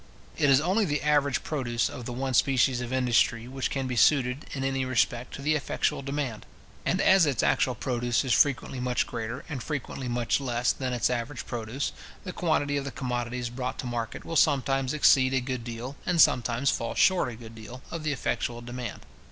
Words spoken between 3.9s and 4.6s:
suited,